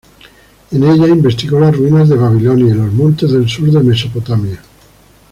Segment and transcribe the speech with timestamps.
[0.71, 4.59] En ella investigó las ruinas de Babilonia y los montes del sur de Mesopotamia.